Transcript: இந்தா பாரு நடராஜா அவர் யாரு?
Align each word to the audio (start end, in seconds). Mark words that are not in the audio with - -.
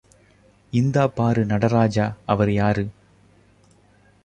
இந்தா 0.73 1.07
பாரு 1.07 1.45
நடராஜா 1.45 2.15
அவர் 2.25 2.51
யாரு? 2.51 2.85